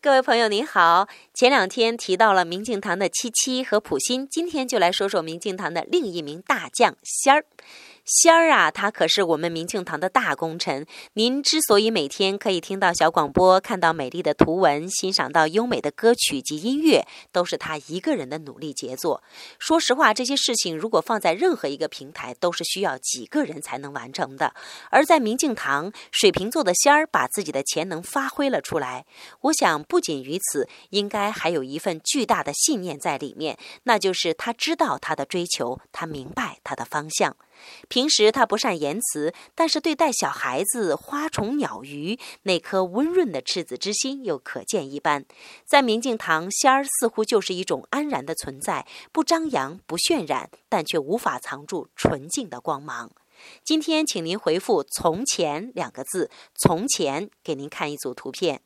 [0.00, 7.44] 各位朋友您好，前两天提到了明镜堂的七七和普心，今天就来说说明镜堂的另一名大将仙儿。
[8.04, 10.86] 仙儿啊，他可是我们明镜堂的大功臣。
[11.12, 19.22] 您之所以每天可以听到小广播，看到美丽的图文，欣赏到优美的歌曲及音乐，都是他一个人的努力杰作。
[19.58, 24.54] 说实话，这些事情如果放在任何一个平台，都是需要几个人才能完成的。
[24.90, 29.04] 而在明镜堂，水瓶座的仙儿把自己的潜能发挥了出来。
[29.42, 37.36] 我想，不仅于此，应该还有一份巨大的信念在里面，那就是他知道他的追求，他明白他的方向。
[37.88, 45.24] 平时他不善言辞，但是对待小孩子、花虫、鸟鱼，那颗温润的赤子之心又可见一斑。
[45.66, 53.10] 在明镜堂，仙儿似乎就是一种安然的存在，不张扬，不渲染，但却无法藏住纯净的光芒。
[53.64, 58.60] 今天，请您回复“从前”两个字，“从前”给您看一组图片。